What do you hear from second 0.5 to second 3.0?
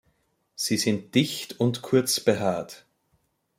Sie sind dicht und kurz behaart.